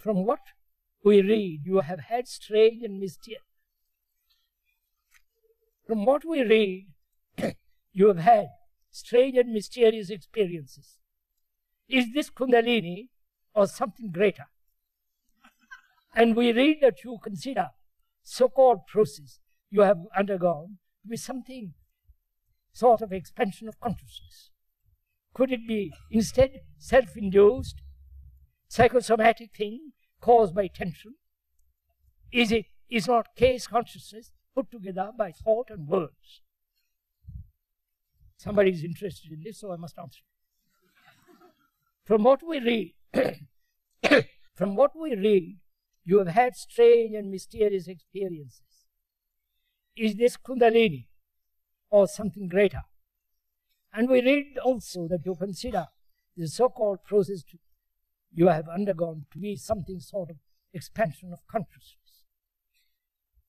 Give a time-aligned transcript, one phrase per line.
[0.00, 0.40] From what
[1.04, 3.42] we read, you have had strange and mysterious.
[5.86, 6.86] From what we read,
[7.92, 8.46] you have had
[8.90, 10.96] strange and mysterious experiences.
[11.88, 13.08] Is this Kundalini
[13.54, 14.46] or something greater?
[16.14, 17.70] And we read that you consider
[18.22, 19.38] so-called process
[19.70, 21.74] you have undergone to be something
[22.72, 24.50] sort of expansion of consciousness.
[25.34, 27.82] Could it be instead self-induced,
[28.70, 31.14] psychosomatic thing caused by tension?
[32.32, 36.42] Is it is not K's consciousness put together by thought and words?
[38.36, 40.22] Somebody is interested in this, so I must answer.
[42.04, 42.94] From what we read,
[44.54, 45.58] from what we read,
[46.04, 48.86] you have had strange and mysterious experiences.
[49.96, 51.06] Is this Kundalini
[51.90, 52.82] or something greater?
[53.92, 55.88] And we read also that you consider
[56.36, 57.42] the so-called process
[58.32, 60.36] you have undergone to be something sort of
[60.72, 61.96] expansion of consciousness.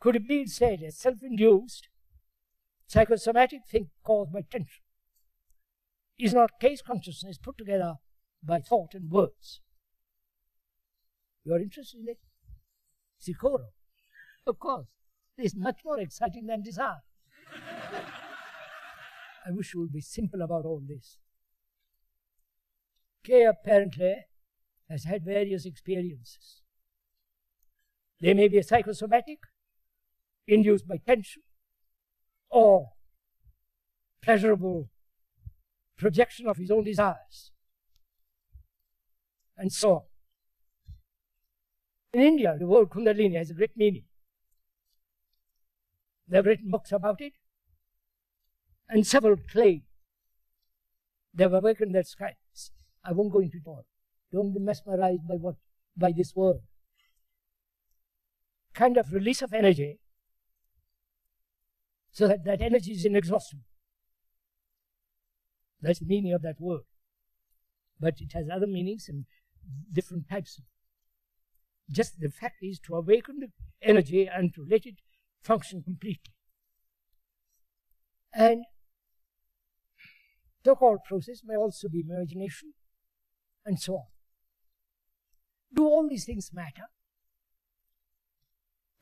[0.00, 1.88] Could it be said a self-induced
[2.86, 4.82] psychosomatic thing caused by tension?
[6.18, 7.94] Is not K's consciousness put together
[8.42, 9.60] by thought and words?
[11.44, 12.18] You are interested in it?
[13.20, 13.66] Sikoro.
[14.46, 14.86] Of course.
[15.38, 17.02] It is much more exciting than desire.
[19.46, 21.18] I wish you would be simple about all this.
[23.24, 24.26] K apparently
[24.92, 26.60] has had various experiences.
[28.20, 29.38] They may be psychosomatic,
[30.46, 31.42] induced by tension,
[32.50, 32.90] or
[34.20, 34.90] pleasurable
[35.96, 37.52] projection of his own desires,
[39.56, 40.02] and so on.
[42.12, 44.04] In India, the word Kundalini has a great meaning.
[46.28, 47.32] They have written books about it,
[48.90, 49.84] and several claim
[51.32, 52.72] they have awakened their skies.
[53.02, 53.86] I won't go into it all.
[54.32, 55.56] Don't be mesmerized by what
[55.96, 56.60] by this word.
[58.74, 60.00] Kind of release of energy
[62.10, 63.64] so that that energy is inexhaustible.
[65.80, 66.82] That's the meaning of that word.
[68.00, 69.26] But it has other meanings and
[69.92, 70.60] different types
[71.92, 73.48] just the fact is to awaken the
[73.82, 74.96] energy and to let it
[75.42, 76.32] function completely.
[78.32, 78.64] And
[80.64, 82.72] the whole process may also be imagination
[83.66, 84.11] and so on.
[85.74, 86.88] Do all these things matter?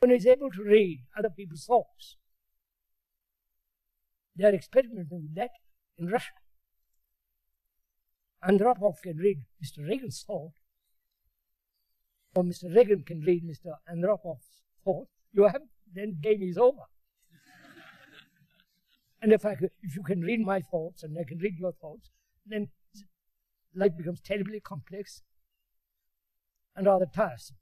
[0.00, 2.16] One is able to read other people's thoughts.
[4.36, 5.50] They are experimenting with that
[5.98, 6.32] in Russia.
[8.42, 9.86] Andropov can read Mr.
[9.86, 10.52] Reagan's thought
[12.34, 12.74] or Mr.
[12.74, 13.74] Reagan can read Mr.
[13.92, 16.86] Andropov's thought, you have, then game is over.
[19.20, 21.72] and if I could, if you can read my thoughts and I can read your
[21.72, 22.10] thoughts,
[22.46, 22.68] then
[23.74, 25.22] life becomes terribly complex
[26.76, 27.56] and rather tiresome.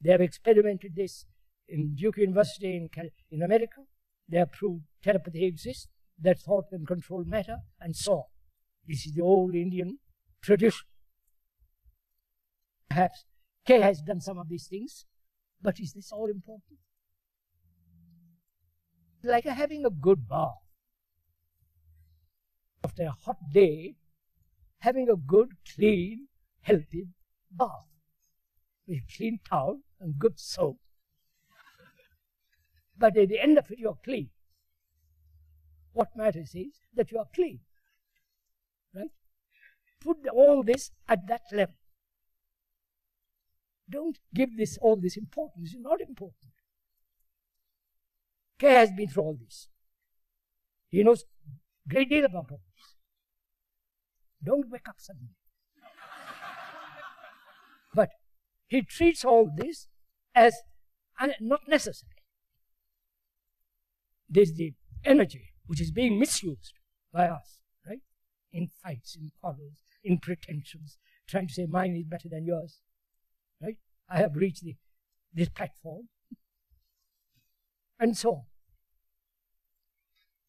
[0.00, 1.24] They have experimented this
[1.68, 3.82] in Duke University in, in America.
[4.28, 8.24] They have proved telepathy exists, that thought can control matter, and so on.
[8.86, 9.98] This is the old Indian
[10.42, 10.86] tradition.
[12.88, 13.24] Perhaps
[13.66, 15.04] K has done some of these things,
[15.60, 16.78] but is this all important?
[19.22, 20.62] Like having a good bath.
[22.84, 23.96] After a hot day,
[24.78, 26.28] having a good, clean,
[26.66, 27.06] healthy
[27.50, 27.86] bath
[28.86, 30.78] with clean towel and good soap.
[32.98, 34.30] But at the end of it, you're clean.
[35.92, 37.60] What matters is that you are clean.
[38.94, 39.10] Right?
[40.00, 41.74] Put all this at that level.
[43.88, 45.72] Don't give this all this importance.
[45.72, 46.52] It's not important.
[48.58, 49.68] K has been through all this.
[50.88, 51.24] He knows
[51.88, 52.94] great deal about all this.
[54.42, 55.36] Don't wake up suddenly.
[57.96, 58.10] But
[58.68, 59.88] he treats all this
[60.34, 60.54] as
[61.40, 62.22] not necessary.
[64.28, 64.74] There's the
[65.04, 66.74] energy which is being misused
[67.12, 67.58] by us,
[67.88, 68.00] right?
[68.52, 72.80] In fights, in quarrels, in pretensions, trying to say mine is better than yours.
[73.62, 73.76] Right?
[74.10, 74.76] I have reached the,
[75.32, 76.08] this platform.
[77.98, 78.42] And so on.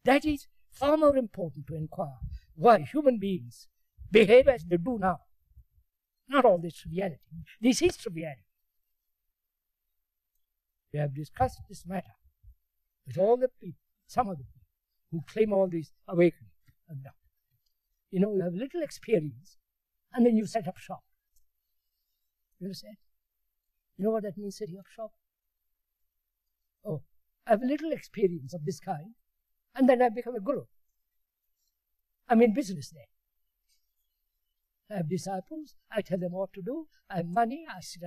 [0.03, 2.19] That is far more important to inquire
[2.55, 3.67] why human beings
[4.11, 5.19] behave as they do now.
[6.29, 7.19] Not all this triviality.
[7.61, 8.41] This is triviality.
[10.93, 12.15] We have discussed this matter
[13.05, 14.67] with all the people, some of the people
[15.11, 16.51] who claim all this awakening.
[16.89, 17.13] And doubt.
[18.11, 19.57] You know, you have little experience,
[20.13, 21.03] and then you set up shop.
[22.59, 22.95] You understand?
[23.97, 25.11] You know what that means, setting up shop?
[26.85, 27.01] Oh,
[27.45, 29.15] I have little experience of this kind,
[29.75, 30.63] and then I become a guru.
[32.29, 33.09] I'm in business there.
[34.89, 35.75] I have disciples.
[35.91, 36.87] I tell them what to do.
[37.09, 37.65] I have money.
[37.69, 38.01] I sit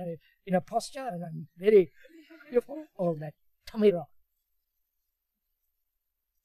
[0.45, 1.91] in a posture and I'm very,
[2.51, 3.33] know, all that
[3.65, 4.09] tummy rock.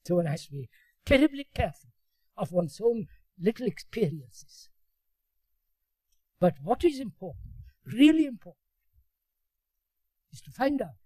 [0.05, 0.69] So one has to be
[1.05, 1.89] terribly careful
[2.37, 3.07] of one's own
[3.39, 4.69] little experiences.
[6.39, 7.53] But what is important,
[7.85, 8.61] really important,
[10.31, 10.99] is to find out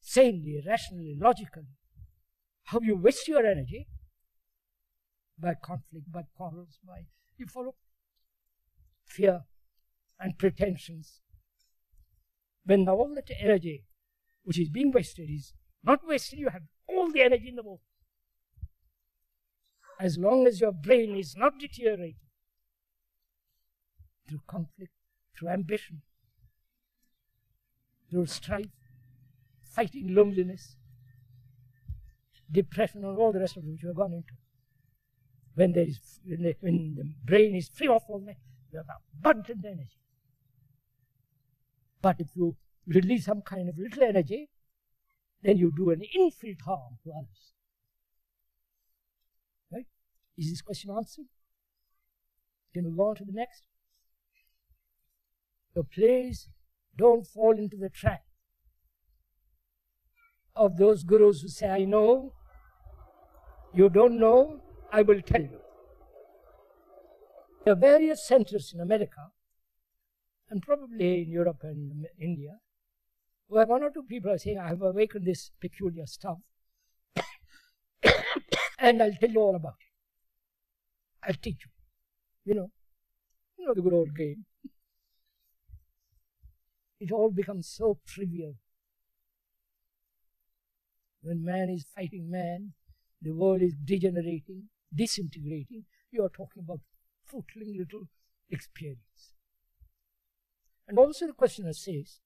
[0.00, 1.64] sanely, rationally, logically,
[2.64, 3.88] how you waste your energy
[5.38, 7.06] by conflict, by quarrels, by
[7.38, 7.74] you follow
[9.14, 9.42] fear
[10.18, 11.20] and pretensions.
[12.64, 13.84] When all that energy
[14.44, 15.52] which is being wasted is
[15.82, 17.80] not wasted, you have all the energy in the world.
[20.00, 22.16] As long as your brain is not deteriorating
[24.28, 24.92] through conflict,
[25.38, 26.02] through ambition,
[28.10, 28.66] through strife,
[29.64, 30.76] fighting loneliness,
[32.50, 34.34] depression, and all the rest of it which you have gone into.
[35.54, 38.36] When, there is, when, the, when the brain is free of all that,
[38.74, 38.82] you
[39.20, 39.98] abundant energy.
[42.02, 42.56] But if you
[42.86, 44.50] release some kind of little energy,
[45.42, 47.52] then you do an infinite harm to others.
[49.72, 49.86] Right?
[50.36, 51.26] Is this question answered?
[52.72, 53.62] Can we go on to the next?
[55.74, 56.48] So please
[56.96, 58.22] don't fall into the trap
[60.56, 62.32] of those gurus who say, I know,
[63.72, 64.60] you don't know,
[64.92, 65.63] I will tell you.
[67.64, 69.32] There are various centers in America,
[70.50, 72.58] and probably in Europe and India,
[73.48, 76.38] where one or two people are saying, I have awakened this peculiar stuff,
[78.78, 81.26] and I'll tell you all about it.
[81.26, 81.70] I'll teach you.
[82.44, 82.70] You know,
[83.58, 84.44] you know the good old game.
[87.00, 88.54] It all becomes so trivial
[91.24, 92.74] when man is fighting man,
[93.22, 94.64] the world is degenerating,
[94.94, 96.80] disintegrating, you are talking about
[97.34, 98.06] footling little
[98.50, 99.34] experience.
[100.86, 102.20] And also the questioner says,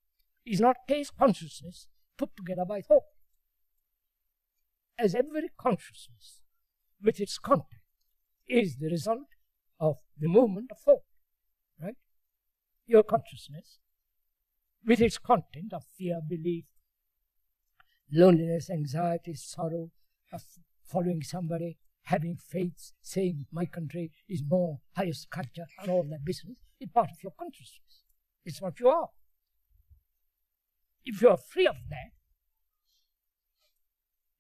[0.45, 3.05] is not K's consciousness put together by thought?
[4.99, 6.43] As every consciousness
[7.03, 7.83] with its content
[8.49, 9.29] is the result
[9.81, 11.05] of the movement of thought,
[11.81, 11.95] right?
[12.87, 13.79] Your consciousness
[14.85, 16.65] with its content of fear, belief,
[18.13, 19.91] loneliness, anxiety, sorrow
[20.33, 20.43] of
[20.85, 21.79] following somebody,
[22.09, 27.11] having faith, saying my country is more highest culture and all that business is part
[27.11, 28.03] of your consciousness.
[28.47, 29.11] It's what you are.
[31.05, 32.13] If you are free of that,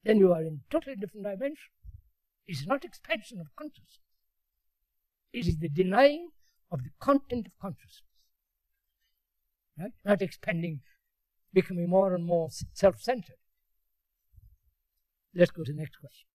[0.02, 1.70] then you are in totally different dimension.
[2.46, 4.00] It's not expansion of consciousness.
[5.34, 6.30] It is the denying
[6.70, 8.02] of the content of consciousness.
[9.78, 9.92] Right?
[10.06, 10.80] Not expanding,
[11.52, 13.36] becoming more and more self-centered.
[15.34, 16.27] Let's go to the next question.